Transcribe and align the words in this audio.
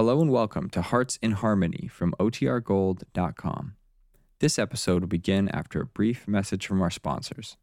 Hello 0.00 0.22
and 0.22 0.30
welcome 0.30 0.70
to 0.70 0.80
Hearts 0.80 1.18
in 1.20 1.32
Harmony 1.32 1.86
from 1.92 2.14
OTRGold.com. 2.18 3.74
This 4.38 4.58
episode 4.58 5.02
will 5.02 5.08
begin 5.08 5.50
after 5.50 5.82
a 5.82 5.84
brief 5.84 6.26
message 6.26 6.66
from 6.66 6.80
our 6.80 6.88
sponsors. 6.88 7.58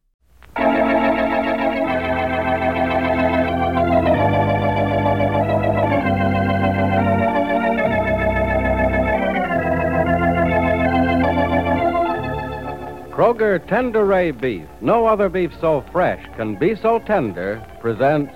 Kroger 13.16 13.58
Tenderay 13.68 14.40
Beef, 14.40 14.68
no 14.80 15.08
other 15.08 15.28
beef 15.28 15.52
so 15.60 15.84
fresh 15.92 16.24
can 16.36 16.54
be 16.54 16.76
so 16.76 17.00
tender, 17.00 17.66
presents 17.82 18.36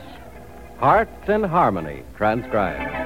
Hearts 0.80 1.30
in 1.30 1.44
Harmony, 1.44 2.02
transcribed. 2.18 3.01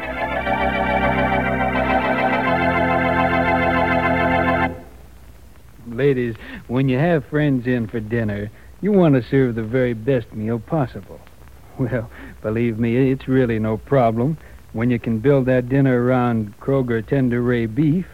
Ladies, 5.96 6.36
when 6.68 6.90
you 6.90 6.98
have 6.98 7.26
friends 7.26 7.66
in 7.68 7.88
for 7.88 8.02
dinner, 8.02 8.52
you 8.82 8.92
want 8.92 9.16
to 9.16 9.24
serve 9.24 9.56
the 9.56 9.64
very 9.64 9.94
best 9.94 10.34
meal 10.34 10.60
possible. 10.60 11.20
Well, 11.78 12.10
believe 12.42 12.80
me, 12.80 13.12
it's 13.12 13.28
really 13.28 13.60
no 13.60 13.76
problem. 13.76 14.38
When 14.72 14.90
you 14.90 14.98
can 14.98 15.20
build 15.20 15.46
that 15.48 15.68
dinner 15.68 16.06
around 16.06 16.58
Kroger 16.62 17.04
Tenderay 17.06 17.74
beef, 17.74 18.06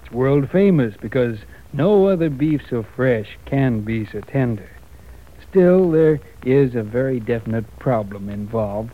it's 0.00 0.12
world 0.12 0.48
famous 0.50 0.94
because 1.00 1.38
no 1.72 2.06
other 2.06 2.30
beef 2.30 2.60
so 2.70 2.84
fresh 2.94 3.36
can 3.44 3.80
be 3.80 4.06
so 4.06 4.20
tender. 4.20 4.68
Still, 5.50 5.90
there 5.90 6.20
is 6.44 6.76
a 6.76 6.84
very 6.84 7.18
definite 7.18 7.64
problem 7.80 8.28
involved. 8.28 8.92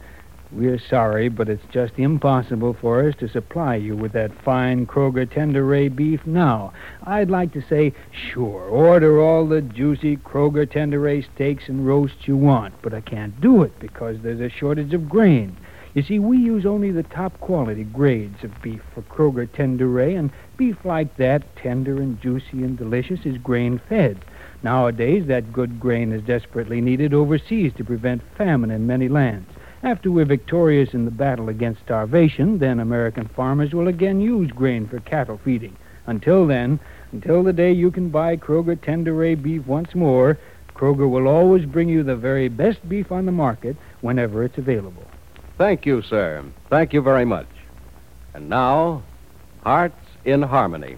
We're 0.52 0.78
sorry, 0.78 1.30
but 1.30 1.48
it's 1.48 1.64
just 1.72 1.98
impossible 1.98 2.74
for 2.74 3.08
us 3.08 3.16
to 3.16 3.28
supply 3.28 3.76
you 3.76 3.96
with 3.96 4.12
that 4.12 4.30
fine 4.44 4.86
Kroger 4.86 5.28
tender 5.28 5.64
Tenderay 5.64 5.96
beef 5.96 6.24
now. 6.26 6.72
I'd 7.02 7.30
like 7.30 7.52
to 7.54 7.62
say, 7.62 7.92
sure, 8.12 8.60
order 8.68 9.20
all 9.20 9.46
the 9.46 9.62
juicy 9.62 10.18
Kroger 10.18 10.70
tender 10.70 11.00
Tenderay 11.00 11.24
steaks 11.34 11.68
and 11.68 11.86
roasts 11.86 12.28
you 12.28 12.36
want, 12.36 12.74
but 12.82 12.92
I 12.92 13.00
can't 13.00 13.40
do 13.40 13.62
it 13.62 13.78
because 13.80 14.20
there's 14.20 14.40
a 14.40 14.48
shortage 14.48 14.92
of 14.92 15.08
grain. 15.08 15.56
You 15.94 16.02
see, 16.02 16.18
we 16.18 16.38
use 16.38 16.66
only 16.66 16.90
the 16.90 17.04
top 17.04 17.40
quality 17.40 17.84
grades 17.84 18.44
of 18.44 18.60
beef 18.62 18.82
for 18.94 19.02
Kroger 19.02 19.50
tender 19.50 19.86
Tenderay, 19.86 20.16
and 20.16 20.30
beef 20.56 20.76
like 20.84 21.16
that, 21.16 21.56
tender 21.56 21.96
and 21.96 22.20
juicy 22.20 22.62
and 22.62 22.76
delicious, 22.76 23.20
is 23.24 23.38
grain 23.38 23.80
fed. 23.88 24.24
Nowadays, 24.62 25.26
that 25.26 25.52
good 25.52 25.80
grain 25.80 26.12
is 26.12 26.22
desperately 26.22 26.80
needed 26.80 27.14
overseas 27.14 27.72
to 27.76 27.84
prevent 27.84 28.22
famine 28.36 28.70
in 28.70 28.86
many 28.86 29.08
lands. 29.08 29.48
After 29.84 30.10
we're 30.10 30.24
victorious 30.24 30.94
in 30.94 31.04
the 31.04 31.10
battle 31.10 31.50
against 31.50 31.82
starvation, 31.82 32.58
then 32.58 32.80
American 32.80 33.28
farmers 33.28 33.74
will 33.74 33.86
again 33.86 34.18
use 34.18 34.50
grain 34.50 34.88
for 34.88 34.98
cattle 35.00 35.38
feeding. 35.44 35.76
Until 36.06 36.46
then, 36.46 36.80
until 37.12 37.42
the 37.42 37.52
day 37.52 37.70
you 37.70 37.90
can 37.90 38.08
buy 38.08 38.38
Kroger 38.38 38.78
Tenderay 38.78 39.40
beef 39.40 39.66
once 39.66 39.94
more, 39.94 40.38
Kroger 40.74 41.08
will 41.08 41.28
always 41.28 41.66
bring 41.66 41.90
you 41.90 42.02
the 42.02 42.16
very 42.16 42.48
best 42.48 42.88
beef 42.88 43.12
on 43.12 43.26
the 43.26 43.32
market 43.32 43.76
whenever 44.00 44.42
it's 44.42 44.56
available. 44.56 45.04
Thank 45.58 45.84
you, 45.84 46.00
sir. 46.00 46.42
Thank 46.70 46.94
you 46.94 47.02
very 47.02 47.26
much. 47.26 47.48
And 48.32 48.48
now, 48.48 49.02
Hearts 49.64 50.00
in 50.24 50.40
Harmony. 50.40 50.96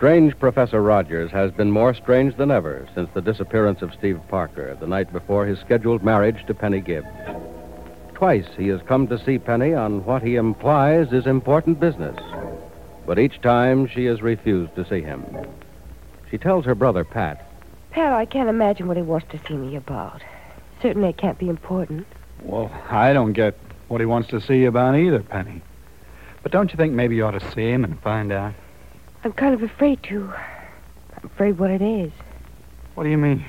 Strange 0.00 0.38
Professor 0.38 0.80
Rogers 0.80 1.30
has 1.30 1.50
been 1.52 1.70
more 1.70 1.92
strange 1.92 2.34
than 2.38 2.50
ever 2.50 2.88
since 2.94 3.10
the 3.12 3.20
disappearance 3.20 3.82
of 3.82 3.92
Steve 3.92 4.18
Parker 4.28 4.74
the 4.80 4.86
night 4.86 5.12
before 5.12 5.44
his 5.44 5.58
scheduled 5.58 6.02
marriage 6.02 6.42
to 6.46 6.54
Penny 6.54 6.80
Gibbs. 6.80 7.06
Twice 8.14 8.46
he 8.56 8.68
has 8.68 8.80
come 8.86 9.08
to 9.08 9.22
see 9.22 9.38
Penny 9.38 9.74
on 9.74 10.02
what 10.06 10.22
he 10.22 10.36
implies 10.36 11.12
is 11.12 11.26
important 11.26 11.80
business, 11.80 12.18
but 13.04 13.18
each 13.18 13.42
time 13.42 13.86
she 13.86 14.06
has 14.06 14.22
refused 14.22 14.74
to 14.76 14.88
see 14.88 15.02
him. 15.02 15.22
She 16.30 16.38
tells 16.38 16.64
her 16.64 16.74
brother, 16.74 17.04
Pat, 17.04 17.46
Pat, 17.90 18.14
I 18.14 18.24
can't 18.24 18.48
imagine 18.48 18.88
what 18.88 18.96
he 18.96 19.02
wants 19.02 19.26
to 19.32 19.40
see 19.46 19.54
me 19.54 19.76
about. 19.76 20.22
Certainly 20.80 21.10
it 21.10 21.18
can't 21.18 21.38
be 21.38 21.50
important. 21.50 22.06
Well, 22.42 22.70
I 22.88 23.12
don't 23.12 23.34
get 23.34 23.54
what 23.88 24.00
he 24.00 24.06
wants 24.06 24.30
to 24.30 24.40
see 24.40 24.60
you 24.60 24.68
about 24.68 24.96
either, 24.96 25.22
Penny. 25.22 25.60
But 26.42 26.52
don't 26.52 26.72
you 26.72 26.78
think 26.78 26.94
maybe 26.94 27.16
you 27.16 27.26
ought 27.26 27.38
to 27.38 27.50
see 27.52 27.70
him 27.70 27.84
and 27.84 28.00
find 28.00 28.32
out? 28.32 28.54
I'm 29.22 29.32
kind 29.32 29.54
of 29.54 29.62
afraid 29.62 30.02
to. 30.04 30.32
I'm 31.16 31.24
afraid 31.24 31.58
what 31.58 31.70
it 31.70 31.82
is. 31.82 32.10
What 32.94 33.04
do 33.04 33.10
you 33.10 33.18
mean? 33.18 33.44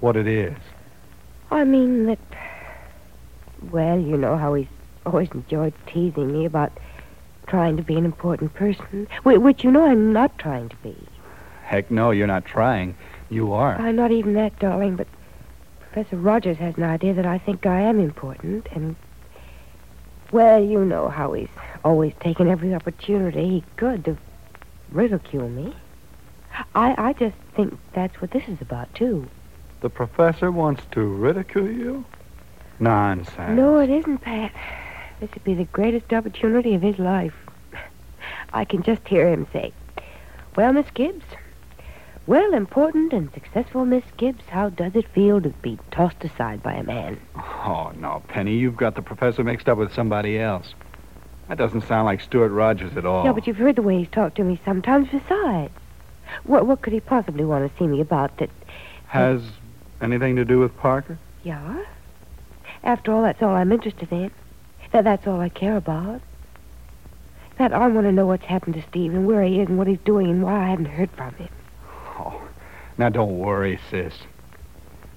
What 0.00 0.16
it 0.16 0.26
is? 0.26 0.56
I 1.50 1.64
mean 1.64 2.06
that. 2.06 2.18
Well, 3.70 4.00
you 4.00 4.16
know 4.16 4.36
how 4.36 4.54
he's 4.54 4.66
always 5.06 5.28
enjoyed 5.30 5.74
teasing 5.86 6.32
me 6.32 6.44
about 6.44 6.72
trying 7.46 7.76
to 7.76 7.82
be 7.82 7.94
an 7.96 8.04
important 8.04 8.54
person, 8.54 9.06
which 9.22 9.62
you 9.62 9.70
know 9.70 9.84
I'm 9.84 10.12
not 10.12 10.36
trying 10.38 10.68
to 10.70 10.76
be. 10.76 10.96
Heck 11.62 11.90
no, 11.90 12.10
you're 12.10 12.26
not 12.26 12.44
trying. 12.44 12.96
You 13.30 13.52
are. 13.52 13.76
I'm 13.76 13.94
not 13.96 14.10
even 14.10 14.34
that, 14.34 14.58
darling, 14.58 14.96
but 14.96 15.06
Professor 15.80 16.16
Rogers 16.16 16.56
has 16.56 16.76
an 16.76 16.82
idea 16.82 17.14
that 17.14 17.26
I 17.26 17.38
think 17.38 17.64
I 17.64 17.80
am 17.80 18.00
important, 18.00 18.66
and. 18.72 18.96
Well, 20.32 20.64
you 20.64 20.82
know 20.84 21.08
how 21.08 21.34
he's 21.34 21.50
always 21.84 22.14
taken 22.20 22.48
every 22.48 22.74
opportunity 22.74 23.48
he 23.48 23.64
could 23.76 24.06
to 24.06 24.16
ridicule 24.94 25.48
me. 25.48 25.74
I, 26.74 26.94
I 26.98 27.12
just 27.14 27.36
think 27.56 27.78
that's 27.94 28.20
what 28.20 28.30
this 28.30 28.46
is 28.48 28.60
about, 28.60 28.94
too. 28.94 29.26
The 29.80 29.90
professor 29.90 30.52
wants 30.52 30.82
to 30.92 31.00
ridicule 31.02 31.70
you? 31.70 32.04
Nonsense. 32.78 33.56
No, 33.56 33.78
it 33.78 33.90
isn't, 33.90 34.18
Pat. 34.18 34.52
This 35.20 35.30
would 35.34 35.44
be 35.44 35.54
the 35.54 35.64
greatest 35.64 36.12
opportunity 36.12 36.74
of 36.74 36.82
his 36.82 36.98
life. 36.98 37.34
I 38.52 38.64
can 38.64 38.82
just 38.82 39.06
hear 39.06 39.28
him 39.28 39.46
say, 39.52 39.72
Well, 40.56 40.72
Miss 40.72 40.90
Gibbs, 40.94 41.24
well, 42.26 42.54
important 42.54 43.12
and 43.12 43.32
successful 43.34 43.84
Miss 43.84 44.04
Gibbs, 44.16 44.44
how 44.48 44.68
does 44.68 44.94
it 44.94 45.08
feel 45.08 45.40
to 45.40 45.48
be 45.48 45.76
tossed 45.90 46.22
aside 46.22 46.62
by 46.62 46.74
a 46.74 46.84
man? 46.84 47.20
Oh, 47.36 47.90
no, 47.96 48.22
Penny, 48.28 48.56
you've 48.56 48.76
got 48.76 48.94
the 48.94 49.02
professor 49.02 49.42
mixed 49.42 49.68
up 49.68 49.76
with 49.76 49.92
somebody 49.92 50.38
else. 50.38 50.74
That 51.48 51.58
doesn't 51.58 51.82
sound 51.82 52.06
like 52.06 52.20
Stuart 52.20 52.50
Rogers 52.50 52.96
at 52.96 53.04
all. 53.04 53.24
Yeah, 53.24 53.32
but 53.32 53.46
you've 53.46 53.56
heard 53.56 53.76
the 53.76 53.82
way 53.82 53.98
he's 53.98 54.08
talked 54.08 54.36
to 54.36 54.44
me 54.44 54.60
sometimes 54.64 55.08
besides. 55.10 55.72
What, 56.44 56.66
what 56.66 56.80
could 56.82 56.92
he 56.92 57.00
possibly 57.00 57.44
want 57.44 57.70
to 57.70 57.78
see 57.78 57.86
me 57.86 58.00
about 58.00 58.36
that, 58.38 58.48
Has 59.08 59.42
anything 60.00 60.36
to 60.36 60.44
do 60.44 60.58
with 60.58 60.76
Parker? 60.78 61.18
yeah? 61.44 61.84
After 62.84 63.12
all, 63.12 63.22
that's 63.22 63.40
all 63.42 63.54
I'm 63.54 63.70
interested 63.70 64.10
in. 64.10 64.30
That, 64.92 65.04
that's 65.04 65.26
all 65.26 65.40
I 65.40 65.48
care 65.50 65.76
about. 65.76 66.20
Pat, 67.56 67.72
I 67.72 67.86
want 67.86 68.06
to 68.06 68.12
know 68.12 68.26
what's 68.26 68.44
happened 68.44 68.74
to 68.74 68.82
Steve 68.82 69.12
and 69.14 69.26
where 69.26 69.42
he 69.44 69.60
is 69.60 69.68
and 69.68 69.78
what 69.78 69.86
he's 69.86 70.00
doing 70.04 70.30
and 70.30 70.42
why 70.42 70.64
I 70.64 70.70
haven't 70.70 70.86
heard 70.86 71.10
from 71.10 71.34
him. 71.34 71.48
Oh, 72.18 72.42
now 72.98 73.08
don't 73.08 73.38
worry, 73.38 73.78
sis. 73.90 74.14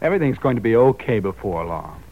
Everything's 0.02 0.38
going 0.38 0.56
to 0.58 0.62
be 0.62 0.76
okay 0.76 1.20
before 1.20 1.66
long. 1.66 2.04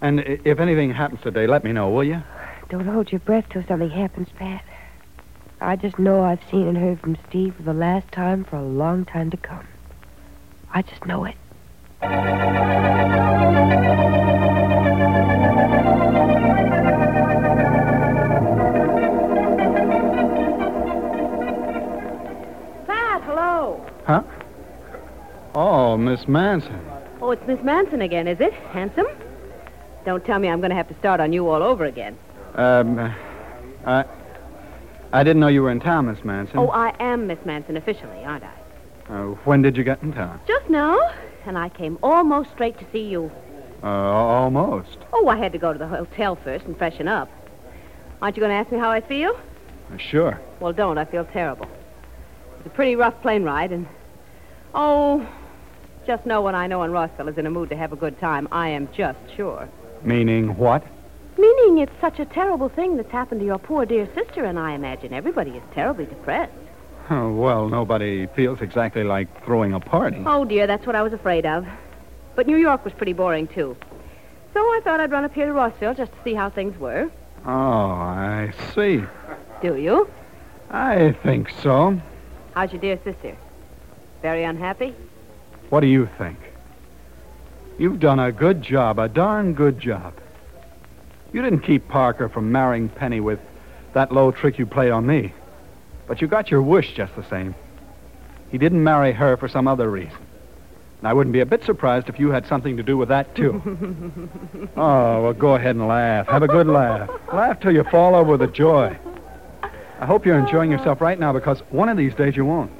And 0.00 0.20
if 0.20 0.60
anything 0.60 0.92
happens 0.92 1.22
today, 1.22 1.46
let 1.46 1.64
me 1.64 1.72
know, 1.72 1.88
will 1.88 2.04
you? 2.04 2.22
Don't 2.68 2.86
hold 2.86 3.12
your 3.12 3.20
breath 3.20 3.44
till 3.48 3.62
something 3.64 3.90
happens, 3.90 4.28
Pat. 4.36 4.64
I 5.60 5.76
just 5.76 6.00
know 6.00 6.24
I've 6.24 6.42
seen 6.50 6.66
and 6.66 6.76
heard 6.76 6.98
from 7.00 7.16
Steve 7.28 7.54
for 7.54 7.62
the 7.62 7.72
last 7.72 8.10
time 8.10 8.44
for 8.44 8.56
a 8.56 8.62
long 8.62 9.04
time 9.04 9.30
to 9.30 9.36
come. 9.36 9.66
I 10.72 10.82
just 10.82 11.06
know 11.06 11.24
it. 11.24 11.36
Pat, 22.86 23.22
hello. 23.22 23.86
Huh? 24.06 24.22
Oh, 25.54 25.96
Miss 25.96 26.26
Manson. 26.26 26.80
Oh, 27.22 27.30
it's 27.30 27.46
Miss 27.46 27.62
Manson 27.62 28.02
again, 28.02 28.26
is 28.26 28.40
it? 28.40 28.52
Handsome? 28.52 29.06
Don't 30.04 30.24
tell 30.24 30.40
me 30.40 30.48
I'm 30.48 30.60
going 30.60 30.70
to 30.70 30.76
have 30.76 30.88
to 30.88 30.98
start 30.98 31.20
on 31.20 31.32
you 31.32 31.48
all 31.48 31.62
over 31.62 31.84
again. 31.84 32.18
Um, 32.56 32.98
uh, 32.98 33.12
I, 33.84 34.04
I 35.12 35.22
didn't 35.22 35.40
know 35.40 35.48
you 35.48 35.62
were 35.62 35.70
in 35.70 35.80
town, 35.80 36.06
Miss 36.06 36.24
Manson. 36.24 36.58
Oh, 36.58 36.68
I 36.68 36.94
am 36.98 37.26
Miss 37.26 37.38
Manson 37.44 37.76
officially, 37.76 38.24
aren't 38.24 38.44
I? 38.44 38.52
Uh, 39.08 39.26
when 39.44 39.62
did 39.62 39.76
you 39.76 39.84
get 39.84 40.02
in 40.02 40.12
town? 40.12 40.40
Just 40.48 40.68
now. 40.70 40.98
And 41.44 41.56
I 41.56 41.68
came 41.68 41.98
almost 42.02 42.50
straight 42.50 42.78
to 42.78 42.86
see 42.90 43.04
you. 43.04 43.30
Uh, 43.82 43.86
almost. 43.86 44.98
Oh, 45.12 45.28
I 45.28 45.36
had 45.36 45.52
to 45.52 45.58
go 45.58 45.72
to 45.72 45.78
the 45.78 45.86
hotel 45.86 46.34
first 46.34 46.64
and 46.64 46.76
freshen 46.76 47.06
up. 47.06 47.30
Aren't 48.20 48.36
you 48.36 48.40
going 48.40 48.50
to 48.50 48.56
ask 48.56 48.72
me 48.72 48.78
how 48.78 48.90
I 48.90 49.02
feel? 49.02 49.38
Uh, 49.92 49.98
sure. 49.98 50.40
Well, 50.58 50.72
don't. 50.72 50.98
I 50.98 51.04
feel 51.04 51.26
terrible. 51.26 51.68
It's 52.58 52.66
a 52.66 52.70
pretty 52.70 52.96
rough 52.96 53.20
plane 53.20 53.44
ride, 53.44 53.70
and. 53.70 53.86
Oh, 54.74 55.26
just 56.06 56.26
know 56.26 56.40
when 56.42 56.54
I 56.54 56.66
know 56.66 56.80
when 56.80 56.90
Rossville 56.90 57.28
is 57.28 57.38
in 57.38 57.46
a 57.46 57.50
mood 57.50 57.68
to 57.68 57.76
have 57.76 57.92
a 57.92 57.96
good 57.96 58.18
time, 58.18 58.48
I 58.50 58.68
am 58.68 58.88
just 58.94 59.18
sure. 59.36 59.68
Meaning 60.02 60.56
what? 60.56 60.84
It's 61.68 62.00
such 62.00 62.20
a 62.20 62.24
terrible 62.24 62.68
thing 62.70 62.96
that's 62.96 63.10
happened 63.10 63.40
to 63.40 63.46
your 63.46 63.58
poor 63.58 63.84
dear 63.84 64.08
sister, 64.14 64.44
and 64.44 64.58
I 64.58 64.72
imagine 64.72 65.12
everybody 65.12 65.50
is 65.50 65.62
terribly 65.74 66.06
depressed. 66.06 66.52
Oh, 67.10 67.32
well, 67.32 67.68
nobody 67.68 68.28
feels 68.28 68.62
exactly 68.62 69.04
like 69.04 69.44
throwing 69.44 69.74
a 69.74 69.80
party. 69.80 70.22
Oh, 70.24 70.44
dear, 70.44 70.66
that's 70.66 70.86
what 70.86 70.96
I 70.96 71.02
was 71.02 71.12
afraid 71.12 71.44
of. 71.44 71.66
But 72.34 72.46
New 72.46 72.56
York 72.56 72.84
was 72.84 72.94
pretty 72.94 73.12
boring, 73.12 73.46
too. 73.48 73.76
So 74.54 74.60
I 74.60 74.80
thought 74.84 75.00
I'd 75.00 75.10
run 75.10 75.24
up 75.24 75.34
here 75.34 75.46
to 75.46 75.52
Rossville 75.52 75.94
just 75.94 76.12
to 76.12 76.18
see 76.24 76.34
how 76.34 76.48
things 76.48 76.78
were. 76.78 77.10
Oh, 77.44 77.50
I 77.50 78.54
see. 78.74 79.02
Do 79.60 79.76
you? 79.76 80.08
I 80.70 81.12
think 81.22 81.50
so. 81.62 82.00
How's 82.54 82.72
your 82.72 82.80
dear 82.80 82.98
sister? 83.04 83.36
Very 84.22 84.44
unhappy? 84.44 84.94
What 85.68 85.80
do 85.80 85.88
you 85.88 86.08
think? 86.16 86.38
You've 87.76 88.00
done 88.00 88.20
a 88.20 88.32
good 88.32 88.62
job, 88.62 88.98
a 88.98 89.08
darn 89.08 89.52
good 89.52 89.78
job. 89.78 90.14
You 91.36 91.42
didn't 91.42 91.60
keep 91.60 91.86
Parker 91.88 92.30
from 92.30 92.50
marrying 92.50 92.88
Penny 92.88 93.20
with 93.20 93.38
that 93.92 94.10
low 94.10 94.30
trick 94.30 94.58
you 94.58 94.64
played 94.64 94.90
on 94.90 95.06
me. 95.06 95.34
But 96.06 96.22
you 96.22 96.28
got 96.28 96.50
your 96.50 96.62
wish 96.62 96.94
just 96.94 97.14
the 97.14 97.28
same. 97.28 97.54
He 98.50 98.56
didn't 98.56 98.82
marry 98.82 99.12
her 99.12 99.36
for 99.36 99.46
some 99.46 99.68
other 99.68 99.90
reason. 99.90 100.16
And 101.00 101.08
I 101.08 101.12
wouldn't 101.12 101.34
be 101.34 101.40
a 101.40 101.44
bit 101.44 101.62
surprised 101.62 102.08
if 102.08 102.18
you 102.18 102.30
had 102.30 102.46
something 102.46 102.78
to 102.78 102.82
do 102.82 102.96
with 102.96 103.10
that, 103.10 103.34
too. 103.36 103.60
oh, 104.78 105.24
well, 105.24 105.34
go 105.34 105.56
ahead 105.56 105.76
and 105.76 105.86
laugh. 105.86 106.26
Have 106.28 106.42
a 106.42 106.48
good 106.48 106.68
laugh. 106.68 107.10
Laugh 107.30 107.60
till 107.60 107.72
you 107.72 107.84
fall 107.84 108.14
over 108.14 108.38
with 108.38 108.54
joy. 108.54 108.96
I 110.00 110.06
hope 110.06 110.24
you're 110.24 110.38
enjoying 110.38 110.70
yourself 110.70 111.02
right 111.02 111.20
now 111.20 111.34
because 111.34 111.60
one 111.68 111.90
of 111.90 111.98
these 111.98 112.14
days 112.14 112.34
you 112.34 112.46
won't. 112.46 112.72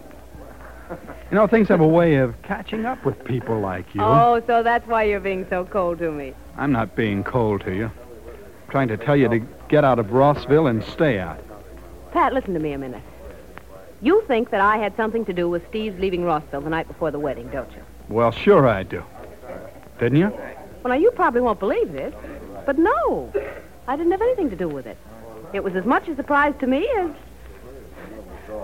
You 1.30 1.34
know, 1.34 1.46
things 1.46 1.68
have 1.68 1.80
a 1.80 1.86
way 1.86 2.14
of 2.14 2.40
catching 2.40 2.86
up 2.86 3.04
with 3.04 3.22
people 3.22 3.60
like 3.60 3.94
you. 3.94 4.00
Oh, 4.00 4.40
so 4.46 4.62
that's 4.62 4.88
why 4.88 5.02
you're 5.02 5.20
being 5.20 5.46
so 5.50 5.66
cold 5.66 5.98
to 5.98 6.10
me. 6.10 6.32
I'm 6.56 6.72
not 6.72 6.96
being 6.96 7.22
cold 7.22 7.60
to 7.66 7.74
you. 7.74 7.90
Trying 8.76 8.88
to 8.88 8.98
tell 8.98 9.16
you 9.16 9.26
to 9.30 9.38
get 9.70 9.86
out 9.86 9.98
of 9.98 10.12
Rossville 10.12 10.66
and 10.66 10.84
stay 10.84 11.18
out. 11.18 11.42
Pat, 12.12 12.34
listen 12.34 12.52
to 12.52 12.60
me 12.60 12.72
a 12.72 12.78
minute. 12.78 13.00
You 14.02 14.22
think 14.28 14.50
that 14.50 14.60
I 14.60 14.76
had 14.76 14.94
something 14.96 15.24
to 15.24 15.32
do 15.32 15.48
with 15.48 15.66
Steve's 15.70 15.98
leaving 15.98 16.24
Rossville 16.24 16.60
the 16.60 16.68
night 16.68 16.86
before 16.86 17.10
the 17.10 17.18
wedding, 17.18 17.48
don't 17.48 17.72
you? 17.72 17.80
Well, 18.10 18.32
sure 18.32 18.68
I 18.68 18.82
do. 18.82 19.02
Didn't 19.98 20.18
you? 20.18 20.28
Well, 20.28 20.92
now, 20.92 20.92
you 20.92 21.10
probably 21.12 21.40
won't 21.40 21.58
believe 21.58 21.90
this, 21.90 22.14
but 22.66 22.76
no. 22.76 23.32
I 23.88 23.96
didn't 23.96 24.12
have 24.12 24.20
anything 24.20 24.50
to 24.50 24.56
do 24.56 24.68
with 24.68 24.86
it. 24.86 24.98
It 25.54 25.64
was 25.64 25.74
as 25.74 25.86
much 25.86 26.06
a 26.08 26.14
surprise 26.14 26.52
to 26.60 26.66
me 26.66 26.86
as, 26.98 27.10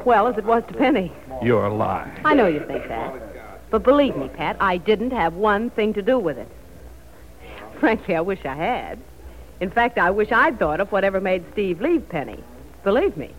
well, 0.04 0.26
as 0.26 0.36
it 0.36 0.44
was 0.44 0.62
to 0.68 0.74
Penny. 0.74 1.10
You're 1.42 1.64
a 1.64 1.74
lying. 1.74 2.12
I 2.22 2.34
know 2.34 2.48
you 2.48 2.60
think 2.66 2.86
that. 2.88 3.70
But 3.70 3.82
believe 3.82 4.14
me, 4.14 4.28
Pat, 4.28 4.58
I 4.60 4.76
didn't 4.76 5.12
have 5.12 5.32
one 5.32 5.70
thing 5.70 5.94
to 5.94 6.02
do 6.02 6.18
with 6.18 6.36
it. 6.36 6.48
Frankly, 7.80 8.14
I 8.14 8.20
wish 8.20 8.44
I 8.44 8.54
had. 8.54 8.98
In 9.62 9.70
fact, 9.70 9.96
I 9.96 10.10
wish 10.10 10.32
I'd 10.32 10.58
thought 10.58 10.80
of 10.80 10.90
whatever 10.90 11.20
made 11.20 11.44
Steve 11.52 11.80
leave 11.80 12.08
Penny. 12.08 12.42
Believe 12.82 13.16
me. 13.16 13.30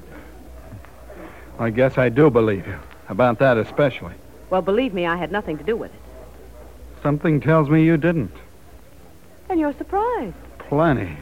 I 1.60 1.70
guess 1.70 1.98
I 1.98 2.08
do 2.08 2.30
believe 2.30 2.66
you. 2.66 2.80
About 3.10 3.40
that 3.40 3.58
especially. 3.58 4.14
Well, 4.50 4.62
believe 4.62 4.94
me, 4.94 5.06
I 5.06 5.18
had 5.18 5.34
nothing 5.34 5.58
to 5.58 5.66
do 5.66 5.76
with 5.76 5.94
it. 5.94 6.00
Something 7.04 7.42
tells 7.42 7.70
me 7.70 7.84
you 7.84 7.98
didn't. 7.98 8.32
And 9.50 9.60
you're 9.60 9.74
surprised. 9.74 10.34
Plenty. 10.60 11.18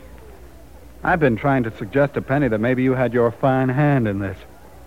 I've 1.03 1.19
been 1.19 1.36
trying 1.36 1.63
to 1.63 1.75
suggest 1.75 2.13
to 2.13 2.21
Penny 2.21 2.48
that 2.50 2.59
maybe 2.59 2.83
you 2.83 2.94
had 2.94 3.12
your 3.12 3.31
fine 3.31 3.69
hand 3.69 4.07
in 4.07 4.19
this, 4.19 4.38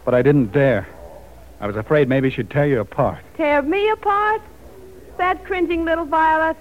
but 0.04 0.14
I 0.14 0.22
didn't 0.22 0.52
dare. 0.52 0.86
I 1.60 1.66
was 1.66 1.74
afraid 1.74 2.08
maybe 2.08 2.30
she'd 2.30 2.50
tear 2.50 2.66
you 2.66 2.78
apart. 2.78 3.18
Tear 3.36 3.62
me 3.62 3.90
apart? 3.90 4.42
That 5.18 5.44
cringing 5.44 5.84
little 5.84 6.04
Violet? 6.04 6.56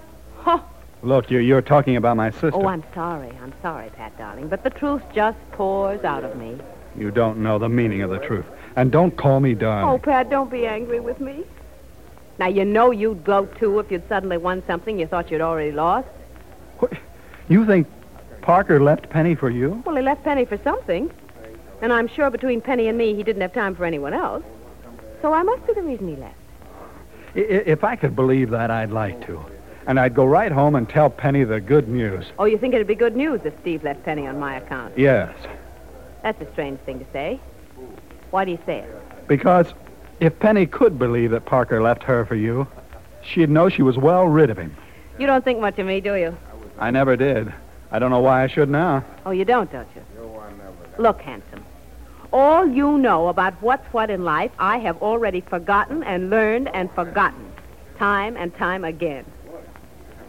Look, 1.04 1.30
you, 1.30 1.38
you're 1.38 1.60
talking 1.62 1.96
about 1.96 2.16
my 2.16 2.30
sister. 2.30 2.50
oh 2.54 2.66
I'm 2.66 2.82
sorry. 2.94 3.30
I'm 3.42 3.52
sorry, 3.60 3.90
Pat, 3.90 4.16
darling. 4.16 4.48
But 4.48 4.64
the 4.64 4.70
truth 4.70 5.02
just 5.14 5.38
pours 5.52 6.02
out 6.02 6.24
of 6.24 6.36
me. 6.36 6.56
You 6.96 7.10
don't 7.10 7.38
know 7.42 7.58
the 7.58 7.68
meaning 7.68 8.00
of 8.02 8.10
the 8.10 8.18
truth. 8.18 8.46
And 8.76 8.90
don't 8.90 9.14
call 9.16 9.40
me 9.40 9.54
darling. 9.54 9.94
Oh. 9.94 9.98
Pat, 10.02 10.30
don't 10.30 10.50
be 10.50 10.66
angry 10.66 11.00
with 11.00 11.20
me. 11.20 11.44
Now, 12.38 12.46
you 12.48 12.64
know 12.64 12.90
you'd 12.90 13.22
go, 13.22 13.44
too, 13.46 13.78
if 13.80 13.90
you'd 13.92 14.08
suddenly 14.08 14.38
won 14.38 14.62
something 14.66 14.98
you 14.98 15.06
thought 15.06 15.30
you'd 15.30 15.40
already 15.42 15.72
lost. 15.72 16.08
What? 16.78 16.92
You 17.48 17.66
think 17.66 17.86
Parker 18.40 18.80
left 18.82 19.10
Penny 19.10 19.34
for 19.34 19.50
you? 19.50 19.82
Well, 19.84 19.96
he 19.96 20.02
left 20.02 20.24
Penny 20.24 20.44
for 20.46 20.56
something. 20.58 21.10
And 21.82 21.92
I'm 21.92 22.08
sure 22.08 22.30
between 22.30 22.60
Penny 22.62 22.88
and 22.88 22.96
me, 22.96 23.14
he 23.14 23.22
didn't 23.22 23.42
have 23.42 23.52
time 23.52 23.74
for 23.76 23.84
anyone 23.84 24.14
else. 24.14 24.42
So 25.20 25.32
I 25.34 25.42
must 25.42 25.66
be 25.66 25.74
the 25.74 25.82
reason 25.82 26.08
he 26.08 26.16
left. 26.16 26.34
I- 27.36 27.40
If 27.40 27.84
I 27.84 27.94
could 27.94 28.16
believe 28.16 28.48
that, 28.50 28.70
I'd 28.70 28.90
like 28.90 29.24
to. 29.26 29.44
And 29.86 30.00
I'd 30.00 30.14
go 30.14 30.24
right 30.24 30.50
home 30.50 30.74
and 30.74 30.88
tell 30.88 31.10
Penny 31.10 31.44
the 31.44 31.60
good 31.60 31.88
news. 31.88 32.24
Oh, 32.38 32.46
you 32.46 32.56
think 32.58 32.74
it'd 32.74 32.86
be 32.86 32.94
good 32.94 33.16
news 33.16 33.40
if 33.44 33.52
Steve 33.60 33.84
left 33.84 34.02
Penny 34.04 34.26
on 34.26 34.38
my 34.38 34.56
account? 34.56 34.98
Yes. 34.98 35.34
That's 36.22 36.40
a 36.40 36.50
strange 36.52 36.80
thing 36.80 36.98
to 37.00 37.06
say. 37.12 37.38
Why 38.30 38.44
do 38.44 38.50
you 38.50 38.58
say 38.64 38.78
it? 38.78 39.28
Because 39.28 39.74
if 40.20 40.38
Penny 40.38 40.66
could 40.66 40.98
believe 40.98 41.30
that 41.32 41.44
Parker 41.44 41.82
left 41.82 42.02
her 42.04 42.24
for 42.24 42.34
you, 42.34 42.66
she'd 43.22 43.50
know 43.50 43.68
she 43.68 43.82
was 43.82 43.98
well 43.98 44.26
rid 44.26 44.50
of 44.50 44.56
him. 44.56 44.74
You 45.18 45.26
don't 45.26 45.44
think 45.44 45.60
much 45.60 45.78
of 45.78 45.86
me, 45.86 46.00
do 46.00 46.14
you? 46.14 46.36
I 46.78 46.90
never 46.90 47.16
did. 47.16 47.52
I 47.90 47.98
don't 47.98 48.10
know 48.10 48.20
why 48.20 48.42
I 48.42 48.46
should 48.48 48.70
now. 48.70 49.04
Oh, 49.26 49.30
you 49.30 49.44
don't, 49.44 49.70
don't 49.70 49.88
you? 49.94 50.02
No 50.16 50.26
one 50.26 50.58
never. 50.58 51.02
Look, 51.02 51.20
handsome. 51.20 51.64
All 52.32 52.66
you 52.66 52.98
know 52.98 53.28
about 53.28 53.54
what's 53.62 53.86
what 53.92 54.10
in 54.10 54.24
life, 54.24 54.50
I 54.58 54.78
have 54.78 55.00
already 55.02 55.40
forgotten 55.42 56.02
and 56.02 56.30
learned 56.30 56.68
and 56.74 56.90
forgotten. 56.92 57.52
Time 57.98 58.36
and 58.36 58.52
time 58.56 58.84
again. 58.84 59.24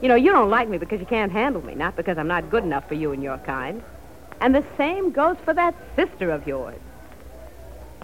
You 0.02 0.10
know, 0.10 0.16
you 0.16 0.32
don't 0.32 0.50
like 0.50 0.68
me 0.70 0.78
because 0.78 1.00
you 1.00 1.06
can't 1.06 1.32
handle 1.32 1.64
me, 1.66 1.76
not 1.76 1.96
because 1.96 2.18
I'm 2.18 2.28
not 2.28 2.50
good 2.50 2.64
enough 2.64 2.88
for 2.88 2.96
you 2.96 3.12
and 3.12 3.24
your 3.24 3.38
kind. 3.40 3.82
And 4.42 4.54
the 4.54 4.64
same 4.78 5.12
goes 5.12 5.38
for 5.46 5.54
that 5.54 5.74
sister 5.96 6.30
of 6.32 6.46
yours. 6.46 6.78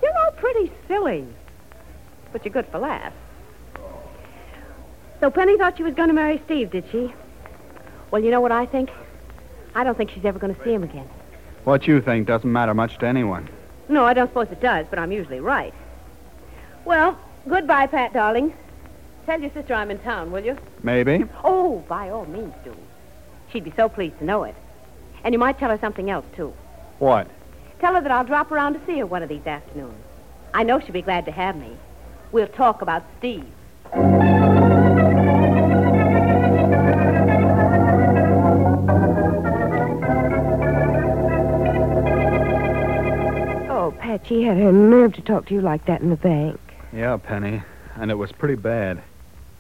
You're 0.02 0.18
all 0.18 0.32
pretty 0.32 0.72
silly, 0.88 1.28
but 2.32 2.46
you're 2.46 2.54
good 2.54 2.68
for 2.68 2.80
laughs. 2.80 3.16
So 5.20 5.30
Penny 5.30 5.58
thought 5.58 5.78
she 5.78 5.84
was 5.84 5.94
going 5.94 6.08
to 6.08 6.14
marry 6.16 6.42
Steve, 6.46 6.72
did 6.72 6.86
she? 6.92 7.14
Well, 8.10 8.24
you 8.24 8.32
know 8.32 8.42
what 8.42 8.52
I 8.52 8.66
think? 8.66 8.90
I 9.76 9.84
don't 9.84 9.98
think 9.98 10.12
she's 10.12 10.26
ever 10.26 10.40
going 10.40 10.56
to 10.56 10.64
see 10.64 10.74
him 10.74 10.84
again. 10.84 11.08
What 11.64 11.88
you 11.88 12.02
think 12.02 12.26
doesn't 12.28 12.52
matter 12.52 12.74
much 12.74 12.98
to 13.00 13.06
anyone. 13.06 13.48
No, 13.88 14.04
I 14.04 14.14
don't 14.14 14.30
suppose 14.30 14.48
it 14.52 14.62
does, 14.62 14.88
but 14.90 14.98
I'm 14.98 15.12
usually 15.12 15.40
right. 15.40 15.74
Well, 16.86 17.20
goodbye, 17.48 17.88
Pat, 17.88 18.14
darling. 18.14 18.54
Tell 19.26 19.40
your 19.40 19.52
sister 19.52 19.74
I'm 19.74 19.92
in 19.92 20.00
town, 20.00 20.32
will 20.32 20.44
you? 20.44 20.58
Maybe. 20.84 21.26
Oh, 21.44 21.84
by 21.88 22.10
all 22.10 22.26
means, 22.26 22.54
do. 22.64 22.76
She'd 23.52 23.64
be 23.64 23.74
so 23.76 23.88
pleased 23.88 24.18
to 24.20 24.26
know 24.26 24.44
it. 24.44 24.56
And 25.24 25.34
you 25.34 25.40
might 25.40 25.60
tell 25.60 25.70
her 25.70 25.78
something 25.80 26.10
else, 26.10 26.26
too. 26.36 26.54
What? 27.00 27.28
Tell 27.80 27.94
her 27.96 28.02
that 28.02 28.12
I'll 28.12 28.24
drop 28.26 28.52
around 28.52 28.74
to 28.74 28.86
see 28.86 28.98
her 29.00 29.06
one 29.06 29.24
of 29.24 29.30
these 29.30 29.46
afternoons. 29.46 29.94
I 30.54 30.64
know 30.64 30.80
she'll 30.80 30.92
be 30.92 31.02
glad 31.02 31.26
to 31.26 31.32
have 31.32 31.56
me. 31.56 31.78
We'll 32.32 32.48
talk 32.48 32.82
about 32.82 33.04
Steve. 33.20 33.46
Oh, 43.70 43.94
Pat, 44.00 44.26
she 44.28 44.44
had 44.44 44.58
her 44.58 44.72
nerve 44.72 45.14
to 45.14 45.22
talk 45.22 45.46
to 45.48 45.54
you 45.54 45.62
like 45.62 45.86
that 45.86 46.02
in 46.02 46.10
the 46.10 46.16
bank. 46.16 46.60
Yeah, 46.92 47.18
Penny. 47.18 47.62
And 47.96 48.10
it 48.10 48.16
was 48.16 48.32
pretty 48.32 48.56
bad. 48.56 49.02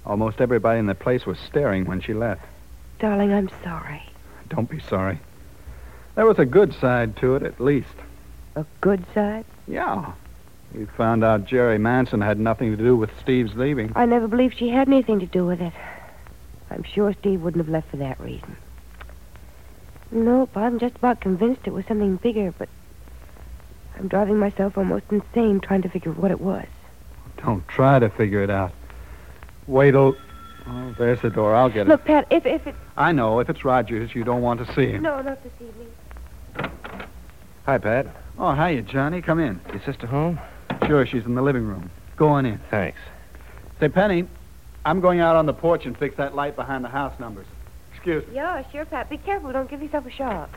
Almost 0.05 0.41
everybody 0.41 0.79
in 0.79 0.87
the 0.87 0.95
place 0.95 1.25
was 1.25 1.37
staring 1.39 1.85
when 1.85 2.01
she 2.01 2.13
left. 2.13 2.41
Darling, 2.99 3.33
I'm 3.33 3.49
sorry. 3.63 4.03
Don't 4.49 4.69
be 4.69 4.79
sorry. 4.79 5.19
There 6.15 6.25
was 6.25 6.39
a 6.39 6.45
good 6.45 6.73
side 6.73 7.15
to 7.17 7.35
it, 7.35 7.43
at 7.43 7.59
least. 7.59 7.95
A 8.55 8.65
good 8.81 9.05
side? 9.13 9.45
Yeah. 9.67 10.11
You 10.73 10.87
found 10.97 11.23
out 11.23 11.45
Jerry 11.45 11.77
Manson 11.77 12.21
had 12.21 12.39
nothing 12.39 12.75
to 12.75 12.83
do 12.83 12.95
with 12.95 13.09
Steve's 13.19 13.55
leaving. 13.55 13.91
I 13.95 14.05
never 14.05 14.27
believed 14.27 14.57
she 14.57 14.69
had 14.69 14.87
anything 14.87 15.19
to 15.19 15.25
do 15.25 15.45
with 15.45 15.61
it. 15.61 15.73
I'm 16.69 16.83
sure 16.83 17.13
Steve 17.13 17.41
wouldn't 17.41 17.63
have 17.63 17.71
left 17.71 17.89
for 17.91 17.97
that 17.97 18.19
reason. 18.19 18.55
Nope, 20.11 20.55
I'm 20.55 20.79
just 20.79 20.95
about 20.95 21.21
convinced 21.21 21.61
it 21.65 21.73
was 21.73 21.85
something 21.85 22.17
bigger, 22.17 22.53
but 22.57 22.69
I'm 23.97 24.07
driving 24.07 24.37
myself 24.37 24.77
almost 24.77 25.05
insane 25.11 25.59
trying 25.59 25.81
to 25.83 25.89
figure 25.89 26.11
what 26.11 26.31
it 26.31 26.41
was. 26.41 26.65
Don't 27.37 27.65
try 27.67 27.99
to 27.99 28.09
figure 28.09 28.43
it 28.43 28.49
out. 28.49 28.73
Wait 29.67 29.91
till. 29.91 30.15
Oh, 30.67 30.95
there's 30.97 31.21
the 31.21 31.29
door. 31.29 31.55
I'll 31.55 31.69
get 31.69 31.87
it. 31.87 31.89
Look, 31.89 32.05
Pat, 32.05 32.27
if 32.29 32.45
if 32.45 32.67
it 32.67 32.75
I 32.97 33.11
know. 33.11 33.39
If 33.39 33.49
it's 33.49 33.65
Rogers, 33.65 34.13
you 34.13 34.23
don't 34.23 34.41
want 34.41 34.65
to 34.65 34.73
see 34.73 34.87
him. 34.91 35.03
no, 35.03 35.21
not 35.21 35.41
this 35.43 35.53
evening. 35.59 36.71
Hi, 37.65 37.77
Pat. 37.77 38.07
Oh, 38.37 38.53
hiya, 38.53 38.81
Johnny. 38.83 39.21
Come 39.21 39.39
in. 39.39 39.59
Your 39.71 39.81
sister 39.83 40.07
home? 40.07 40.39
Sure, 40.87 41.05
she's 41.05 41.25
in 41.25 41.35
the 41.35 41.41
living 41.41 41.65
room. 41.65 41.89
Go 42.15 42.27
on 42.27 42.45
in. 42.45 42.59
Thanks. 42.69 42.99
Say, 43.79 43.89
Penny, 43.89 44.25
I'm 44.85 44.99
going 44.99 45.19
out 45.19 45.35
on 45.35 45.45
the 45.45 45.53
porch 45.53 45.85
and 45.85 45.97
fix 45.97 46.15
that 46.17 46.35
light 46.35 46.55
behind 46.55 46.83
the 46.83 46.89
house 46.89 47.19
numbers. 47.19 47.47
Excuse 47.93 48.27
me. 48.27 48.35
Yeah, 48.35 48.63
sure, 48.71 48.85
Pat. 48.85 49.09
Be 49.09 49.17
careful. 49.17 49.51
Don't 49.51 49.69
give 49.69 49.81
yourself 49.81 50.05
a 50.05 50.11
shock. 50.11 50.49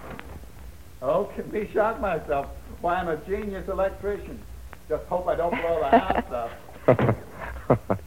Oh, 1.02 1.25
can 1.34 1.49
be 1.49 1.70
shocked 1.73 2.00
myself. 2.00 2.46
Why, 2.80 2.96
I'm 2.96 3.08
a 3.08 3.16
genius 3.18 3.68
electrician. 3.68 4.40
Just 4.88 5.04
hope 5.04 5.28
I 5.28 5.37
don't 5.37 5.50
blow 5.50 5.80
the 5.80 5.99
house 5.99 6.50
up. 6.88 7.99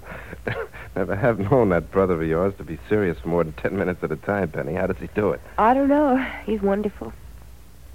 Never 0.98 1.16
have 1.16 1.38
known 1.38 1.70
that 1.70 1.92
brother 1.92 2.20
of 2.20 2.27
yours 2.27 2.56
to 2.58 2.63
be 2.63 2.80
serious 2.89 3.20
for 3.20 3.27
more 3.27 3.44
than 3.44 3.54
ten 3.54 3.77
minutes 3.77 4.04
at 4.04 4.12
a 4.12 4.16
time, 4.16 4.50
Penny. 4.50 4.74
How 4.74 4.88
does 4.88 4.98
he 4.98 5.06
do 5.13 5.30
it? 5.30 5.39
I 5.60 5.75
don't 5.75 5.89
know. 5.89 6.18
He's 6.44 6.60
wonderful. 6.60 7.13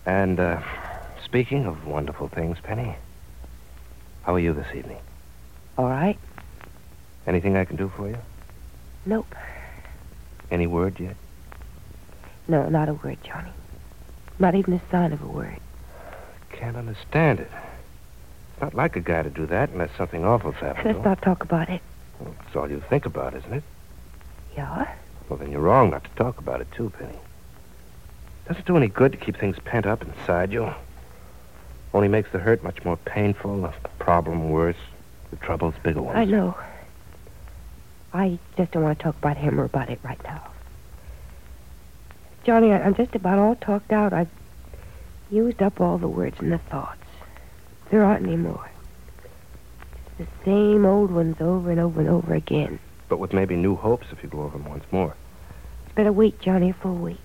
And, 0.06 0.38
uh, 0.38 0.62
speaking 1.24 1.66
of 1.66 1.84
wonderful 1.84 2.28
things, 2.28 2.58
Penny, 2.62 2.94
How 4.22 4.36
are 4.36 4.38
you 4.38 4.52
this 4.52 4.72
evening? 4.72 4.98
All 5.76 5.88
right. 5.88 6.16
Anything 7.26 7.56
I 7.56 7.64
can 7.64 7.74
do 7.74 7.90
for 7.96 8.08
you? 8.08 8.18
Nope. 9.04 9.34
Any 10.52 10.68
word 10.68 11.00
yet? 11.00 11.16
No, 12.46 12.68
not 12.68 12.88
a 12.88 12.94
word, 12.94 13.18
Johnny. 13.24 13.50
Not 14.38 14.54
even 14.54 14.74
a 14.74 14.80
sign 14.92 15.12
of 15.12 15.20
a 15.22 15.26
word. 15.26 15.58
Can't 16.52 16.76
understand 16.76 17.40
it. 17.40 17.50
It's 18.52 18.62
not 18.62 18.74
like 18.74 18.94
a 18.94 19.00
guy 19.00 19.24
to 19.24 19.30
do 19.30 19.46
that 19.46 19.70
unless 19.70 19.90
something 19.98 20.24
awful's 20.24 20.54
happened. 20.54 20.84
Let's 20.94 21.04
not 21.04 21.20
talk 21.20 21.42
about 21.42 21.68
it. 21.68 21.82
Well, 22.24 22.34
it's 22.46 22.56
all 22.56 22.70
you 22.70 22.80
think 22.88 23.06
about, 23.06 23.34
isn't 23.34 23.52
it? 23.52 23.62
Yeah? 24.56 24.92
Well, 25.28 25.38
then 25.38 25.50
you're 25.50 25.60
wrong 25.60 25.90
not 25.90 26.04
to 26.04 26.10
talk 26.10 26.38
about 26.38 26.60
it, 26.60 26.70
too, 26.72 26.90
Penny. 26.90 27.18
Doesn't 28.46 28.66
do 28.66 28.76
any 28.76 28.88
good 28.88 29.12
to 29.12 29.18
keep 29.18 29.36
things 29.36 29.56
pent 29.64 29.86
up 29.86 30.02
inside 30.02 30.52
you. 30.52 30.72
Only 31.94 32.08
makes 32.08 32.30
the 32.32 32.38
hurt 32.38 32.62
much 32.62 32.84
more 32.84 32.96
painful, 32.96 33.62
the 33.62 33.72
problem 33.98 34.50
worse, 34.50 34.76
the 35.30 35.36
troubles 35.36 35.74
bigger 35.82 36.02
ones. 36.02 36.16
I 36.18 36.24
know. 36.24 36.56
I 38.12 38.38
just 38.56 38.72
don't 38.72 38.82
want 38.82 38.98
to 38.98 39.02
talk 39.02 39.16
about 39.16 39.36
him 39.36 39.60
or 39.60 39.64
about 39.64 39.88
it 39.90 39.98
right 40.02 40.22
now. 40.24 40.42
Johnny, 42.44 42.72
I- 42.72 42.82
I'm 42.82 42.94
just 42.94 43.14
about 43.14 43.38
all 43.38 43.54
talked 43.56 43.92
out. 43.92 44.12
I've 44.12 44.28
used 45.30 45.62
up 45.62 45.80
all 45.80 45.98
the 45.98 46.08
words 46.08 46.38
and 46.40 46.52
the 46.52 46.58
thoughts. 46.58 46.98
There 47.90 48.04
aren't 48.04 48.26
any 48.26 48.36
more. 48.36 48.68
The 50.18 50.26
same 50.44 50.84
old 50.84 51.10
ones 51.10 51.36
over 51.40 51.70
and 51.70 51.80
over 51.80 52.00
and 52.00 52.08
over 52.08 52.34
again. 52.34 52.78
But 53.08 53.18
with 53.18 53.32
maybe 53.32 53.56
new 53.56 53.76
hopes 53.76 54.06
if 54.12 54.22
you 54.22 54.28
go 54.28 54.42
over 54.42 54.58
them 54.58 54.68
once 54.68 54.84
more. 54.90 55.14
It's 55.86 55.94
been 55.94 56.06
a 56.06 56.12
week, 56.12 56.40
Johnny, 56.40 56.70
a 56.70 56.74
full 56.74 56.94
week. 56.94 57.18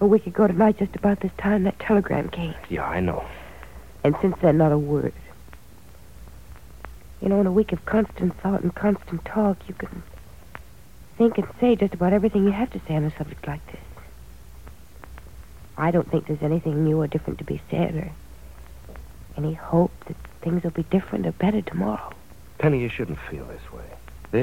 A 0.00 0.06
week 0.06 0.26
ago 0.26 0.46
tonight, 0.46 0.78
just 0.78 0.94
about 0.96 1.20
this 1.20 1.32
time, 1.38 1.64
that 1.64 1.78
telegram 1.78 2.28
came. 2.28 2.54
Yeah, 2.68 2.84
I 2.84 3.00
know. 3.00 3.24
And 4.02 4.14
since 4.20 4.36
then, 4.42 4.58
not 4.58 4.72
a 4.72 4.78
word. 4.78 5.14
You 7.22 7.28
know, 7.28 7.40
in 7.40 7.46
a 7.46 7.52
week 7.52 7.72
of 7.72 7.84
constant 7.86 8.38
thought 8.40 8.62
and 8.62 8.74
constant 8.74 9.24
talk, 9.24 9.56
you 9.66 9.74
can 9.74 10.02
think 11.16 11.38
and 11.38 11.46
say 11.60 11.76
just 11.76 11.94
about 11.94 12.12
everything 12.12 12.44
you 12.44 12.50
have 12.50 12.70
to 12.72 12.80
say 12.86 12.96
on 12.96 13.04
a 13.04 13.16
subject 13.16 13.46
like 13.46 13.64
this. 13.72 13.80
I 15.76 15.90
don't 15.90 16.10
think 16.10 16.26
there's 16.26 16.42
anything 16.42 16.84
new 16.84 17.00
or 17.00 17.06
different 17.06 17.38
to 17.38 17.44
be 17.44 17.60
said, 17.70 17.94
or 17.94 18.12
any 19.36 19.54
hope 19.54 19.92
that 20.06 20.16
things 20.44 20.62
will 20.62 20.70
be 20.70 20.84
different 20.84 21.26
or 21.26 21.32
better 21.32 21.62
tomorrow. 21.62 22.12
Penny, 22.58 22.80
you 22.80 22.88
shouldn't 22.88 23.18
feel 23.30 23.44
this 23.46 23.72
way. 23.72 23.82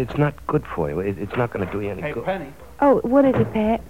It's 0.02 0.18
not 0.18 0.34
good 0.48 0.66
for 0.66 0.90
you. 0.90 1.00
It- 1.00 1.18
It's 1.20 1.36
not 1.38 1.54
going 1.54 1.66
to 1.66 1.72
do 1.72 1.82
you 1.82 1.92
any 1.92 2.02
Hey, 2.02 2.12
good. 2.14 2.26
Penny. 2.26 2.52
Oh, 2.82 3.00
what 3.04 3.24
is 3.26 3.36
it, 3.36 3.54
Pat? 3.54 3.82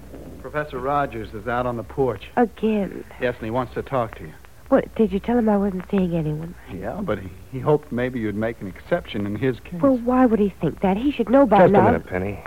Professor 0.41 0.79
Rogers 0.79 1.33
is 1.33 1.47
out 1.47 1.65
on 1.65 1.77
the 1.77 1.83
porch. 1.83 2.29
Again. 2.35 3.03
Yes, 3.21 3.35
and 3.37 3.45
he 3.45 3.51
wants 3.51 3.73
to 3.75 3.81
talk 3.81 4.15
to 4.15 4.23
you. 4.23 4.33
What, 4.69 4.93
did 4.95 5.11
you 5.11 5.19
tell 5.19 5.37
him 5.37 5.47
I 5.49 5.57
wasn't 5.57 5.83
seeing 5.91 6.15
anyone? 6.15 6.55
Yeah, 6.73 6.99
but 7.01 7.19
he, 7.19 7.29
he 7.51 7.59
hoped 7.59 7.91
maybe 7.91 8.19
you'd 8.19 8.35
make 8.35 8.59
an 8.61 8.67
exception 8.67 9.25
in 9.25 9.35
his 9.35 9.59
case. 9.59 9.81
Well, 9.81 9.97
why 9.97 10.25
would 10.25 10.39
he 10.39 10.49
think 10.49 10.79
that? 10.81 10.97
He 10.97 11.11
should 11.11 11.29
know 11.29 11.45
by 11.45 11.59
Just 11.59 11.73
now. 11.73 11.81
a 11.81 11.91
minute, 11.91 12.07
Penny. 12.07 12.39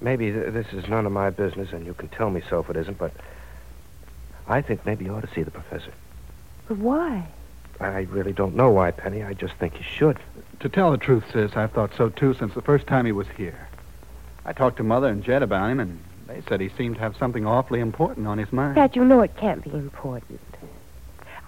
Maybe 0.00 0.30
th- 0.32 0.52
this 0.52 0.66
is 0.72 0.88
none 0.88 1.06
of 1.06 1.12
my 1.12 1.30
business, 1.30 1.72
and 1.72 1.86
you 1.86 1.94
can 1.94 2.08
tell 2.08 2.28
me 2.30 2.42
so 2.50 2.60
if 2.60 2.68
it 2.70 2.76
isn't, 2.76 2.98
but 2.98 3.12
I 4.48 4.60
think 4.60 4.84
maybe 4.84 5.04
you 5.04 5.14
ought 5.14 5.22
to 5.26 5.32
see 5.34 5.42
the 5.42 5.50
professor. 5.50 5.92
But 6.68 6.78
why? 6.78 7.26
I 7.80 8.00
really 8.10 8.32
don't 8.32 8.56
know 8.56 8.70
why, 8.70 8.90
Penny. 8.90 9.22
I 9.22 9.34
just 9.34 9.54
think 9.54 9.74
you 9.76 9.82
should. 9.82 10.18
To 10.60 10.68
tell 10.68 10.90
the 10.90 10.96
truth, 10.98 11.24
sis, 11.32 11.56
I've 11.56 11.72
thought 11.72 11.94
so 11.94 12.08
too 12.08 12.34
since 12.34 12.54
the 12.54 12.62
first 12.62 12.86
time 12.86 13.06
he 13.06 13.12
was 13.12 13.26
here. 13.36 13.68
I 14.44 14.52
talked 14.52 14.76
to 14.78 14.82
Mother 14.82 15.08
and 15.08 15.22
Jed 15.22 15.42
about 15.42 15.70
him, 15.70 15.80
and 15.80 15.98
they 16.26 16.40
said 16.48 16.60
he 16.60 16.68
seemed 16.70 16.96
to 16.96 17.00
have 17.02 17.16
something 17.16 17.46
awfully 17.46 17.80
important 17.80 18.26
on 18.26 18.38
his 18.38 18.52
mind. 18.52 18.76
Pat, 18.76 18.96
you 18.96 19.04
know 19.04 19.20
it 19.20 19.36
can't 19.36 19.62
be 19.62 19.70
important. 19.70 20.40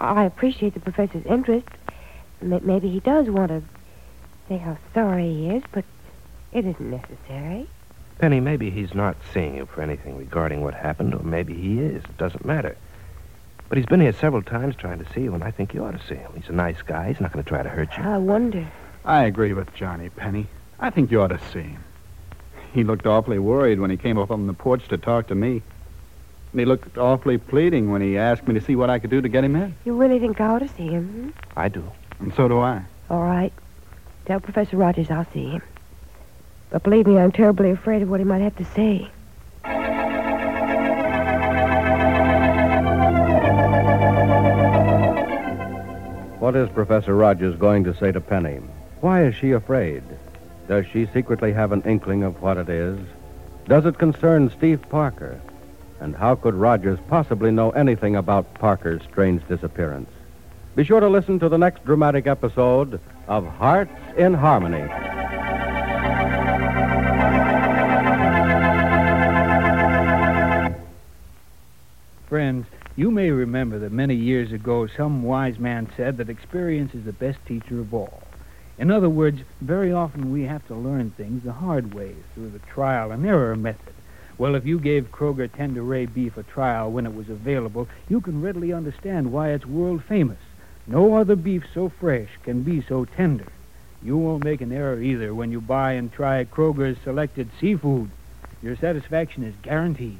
I 0.00 0.25
appreciate 0.25 0.75
the 0.75 0.80
professor's 0.80 1.25
interest. 1.26 1.66
M- 2.42 2.61
Maybe 2.62 2.88
he 2.90 3.00
does 3.00 3.28
want 3.30 3.49
to 3.49 3.62
say 4.49 4.58
how 4.58 4.76
sorry 4.94 5.32
he 5.32 5.50
is, 5.50 5.62
but 5.73 5.85
it 6.52 6.64
isn't 6.66 6.90
necessary. 6.90 7.66
Penny, 8.18 8.40
maybe 8.40 8.70
he's 8.70 8.94
not 8.94 9.16
seeing 9.32 9.54
you 9.56 9.66
for 9.66 9.80
anything 9.80 10.16
regarding 10.16 10.62
what 10.62 10.75
happened, 10.75 11.14
or 11.14 11.23
maybe 11.23 11.54
he 11.54 11.78
is. 11.80 12.02
It 12.04 12.18
doesn't 12.18 12.44
matter. 12.44 12.76
But 13.69 13.77
he's 13.77 13.87
been 13.87 14.01
here 14.01 14.13
several 14.13 14.43
times 14.43 14.77
trying 14.77 14.99
to 15.05 15.13
see 15.13 15.23
you, 15.23 15.35
and 15.35 15.45
I 15.45 15.51
think 15.51 15.75
you 15.75 15.85
ought 15.85 15.99
to 15.99 16.07
see 16.07 16.15
him. 16.15 16.33
He's 16.35 16.49
a 16.49 16.53
nice 16.53 16.81
guy. 16.83 17.09
He's 17.09 17.21
not 17.21 17.33
going 17.33 17.45
to 17.45 17.49
try 17.49 17.63
to 17.63 17.69
hurt 17.69 17.97
you. 17.97 18.03
I 18.03 18.17
wonder. 18.17 18.67
I 19.05 19.25
agree 19.25 19.53
with 19.53 19.73
Johnny, 19.75 20.09
Penny. 20.09 20.47
I 20.81 20.91
think 20.91 21.11
you 21.11 21.21
ought 21.21 21.29
to 21.29 21.41
see 21.53 21.63
him. 21.63 21.85
He 22.73 22.85
looked 22.85 23.07
awfully 23.07 23.39
worried 23.39 23.81
when 23.81 23.91
he 23.91 23.97
came 23.97 24.19
up 24.19 24.31
on 24.31 24.47
the 24.47 24.53
porch 24.55 24.89
to 24.89 24.97
talk 24.97 25.27
to 25.29 25.35
me. 25.35 25.63
And 26.53 26.61
he 26.61 26.65
looked 26.65 26.97
awfully 26.97 27.37
pleading 27.37 27.91
when 27.91 28.01
he 28.01 28.17
asked 28.17 28.49
me 28.49 28.55
to 28.55 28.61
see 28.61 28.75
what 28.75 28.89
I 28.89 28.99
could 28.99 29.11
do 29.11 29.21
to 29.21 29.29
get 29.29 29.45
him 29.45 29.55
in. 29.55 29.75
You 29.85 29.97
really 29.97 30.19
think 30.19 30.41
I 30.41 30.47
ought 30.47 30.61
to 30.61 30.69
see 30.69 30.89
him? 30.89 31.35
I 31.57 31.69
do. 31.69 31.85
And 32.21 32.35
so 32.35 32.49
do 32.49 32.59
I. 32.61 32.83
All 33.11 33.23
right. 33.23 33.53
Tell 34.25 34.41
Professor 34.41 34.77
Rogers 34.79 35.11
I'll 35.11 35.27
see 35.33 35.51
him. 35.51 35.63
But 36.71 36.83
believe 36.83 37.07
me, 37.07 37.19
I'm 37.19 37.33
terribly 37.33 37.71
afraid 37.71 38.03
of 38.03 38.09
what 38.09 38.21
he 38.21 38.25
might 38.25 38.41
have 38.41 38.57
to 38.57 38.65
say. 38.65 39.11
What 46.49 46.57
is 46.57 46.71
Professor 46.71 47.14
Rogers 47.14 47.57
going 47.57 47.85
to 47.85 47.95
say 47.95 48.11
to 48.11 48.23
Penny? 48.23 48.57
Why 49.02 49.25
is 49.25 49.35
she 49.35 49.50
afraid? 49.52 50.02
Does 50.67 50.87
she 50.87 51.05
secretly 51.12 51.52
have 51.52 51.73
an 51.73 51.83
inkling 51.83 52.23
of 52.23 52.40
what 52.40 52.57
it 52.57 52.71
is? 52.71 52.99
Does 53.67 53.85
it 53.85 53.99
concern 53.99 54.50
Steve 54.57 54.81
Parker? 54.88 55.38
And 56.00 56.17
how 56.17 56.37
could 56.37 56.55
Rogers 56.55 56.99
possibly 57.07 57.50
know 57.50 57.69
anything 57.73 58.17
about 58.17 58.55
Parker's 58.55 59.02
strange 59.02 59.47
disappearance? 59.47 60.09
Be 60.75 60.85
sure 60.85 61.00
to 61.00 61.09
listen 61.11 61.38
to 61.40 61.50
the 61.50 61.59
next 61.59 61.85
dramatic 61.85 62.26
episode 62.26 62.99
of 63.26 63.47
Hearts 63.47 63.93
in 64.17 64.33
Harmony. 64.33 64.88
Friends, 72.26 72.64
you 72.99 73.12
may 73.12 73.31
remember 73.31 73.78
that 73.78 73.93
many 73.93 74.17
years 74.17 74.50
ago 74.50 74.88
some 74.97 75.23
wise 75.23 75.57
man 75.61 75.88
said 75.97 76.17
that 76.17 76.28
experience 76.28 76.93
is 76.95 77.05
the 77.05 77.12
best 77.12 77.38
teacher 77.47 77.81
of 77.81 77.95
all. 77.95 78.21
In 78.76 78.90
other 78.90 79.09
words, 79.09 79.38
very 79.61 79.93
often 79.93 80.33
we 80.33 80.43
have 80.43 80.67
to 80.67 80.75
learn 80.75 81.12
things 81.12 81.45
the 81.45 81.52
hard 81.52 81.95
way 81.95 82.12
through 82.35 82.50
the 82.50 82.59
trial 82.75 83.12
and 83.12 83.25
error 83.25 83.55
method. 83.55 83.95
Well, 84.37 84.57
if 84.57 84.67
you 84.67 84.81
gave 84.81 85.12
Kroger 85.12 85.49
Tenderay 85.49 86.12
beef 86.12 86.37
a 86.37 86.43
trial 86.43 86.90
when 86.90 87.07
it 87.07 87.14
was 87.14 87.28
available, 87.28 87.87
you 88.09 88.21
can 88.21 88.43
readily 88.43 88.73
understand 88.73 89.31
why 89.31 89.50
it's 89.50 89.64
world 89.64 90.02
famous. 90.09 90.40
No 90.88 91.14
other 91.19 91.37
beef 91.37 91.62
so 91.73 91.93
fresh 92.00 92.28
can 92.43 92.64
be 92.64 92.85
so 92.88 93.05
tender. 93.05 93.47
You 94.02 94.17
won't 94.17 94.43
make 94.43 94.61
an 94.61 94.73
error 94.73 95.00
either 95.00 95.33
when 95.37 95.52
you 95.52 95.61
buy 95.61 95.93
and 95.93 96.12
try 96.12 96.45
Kroger's 96.45 96.99
selected 97.05 97.49
seafood. 97.61 98.11
Your 98.61 98.75
satisfaction 98.75 99.45
is 99.45 99.55
guaranteed. 99.62 100.19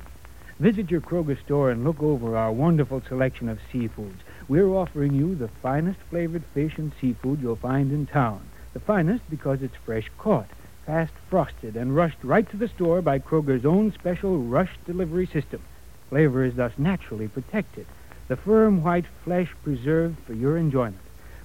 Visit 0.61 0.91
your 0.91 1.01
Kroger 1.01 1.41
store 1.45 1.71
and 1.71 1.85
look 1.85 2.03
over 2.03 2.37
our 2.37 2.51
wonderful 2.51 3.01
selection 3.09 3.49
of 3.49 3.61
seafoods. 3.73 4.19
We're 4.49 4.75
offering 4.75 5.15
you 5.15 5.37
the 5.37 5.47
finest 5.47 6.01
flavored 6.11 6.43
fish 6.53 6.79
and 6.79 6.91
seafood 7.01 7.41
you'll 7.41 7.55
find 7.55 7.93
in 7.93 8.07
town. 8.07 8.41
The 8.73 8.81
finest 8.81 9.23
because 9.31 9.63
it's 9.63 9.77
fresh 9.77 10.11
caught, 10.19 10.49
fast 10.85 11.13
frosted, 11.31 11.77
and 11.77 11.95
rushed 11.95 12.19
right 12.25 12.51
to 12.51 12.57
the 12.57 12.67
store 12.67 13.01
by 13.03 13.21
Kroger's 13.21 13.65
own 13.65 13.93
special 13.93 14.37
rush 14.37 14.73
delivery 14.85 15.27
system. 15.27 15.63
Flavor 16.09 16.45
is 16.45 16.57
thus 16.57 16.73
naturally 16.77 17.29
protected. 17.29 17.87
The 18.27 18.37
firm 18.37 18.83
white 18.83 19.07
flesh 19.23 19.55
preserved 19.63 20.17
for 20.27 20.33
your 20.33 20.57
enjoyment. 20.57 20.97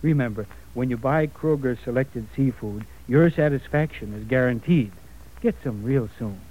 Remember, 0.02 0.48
when 0.74 0.90
you 0.90 0.98
buy 0.98 1.28
Kroger's 1.28 1.80
selected 1.84 2.26
seafood, 2.36 2.84
your 3.08 3.30
satisfaction 3.30 4.16
is 4.16 4.24
guaranteed. 4.24 4.92
Get 5.40 5.56
some 5.64 5.84
real 5.84 6.10
soon. 6.18 6.42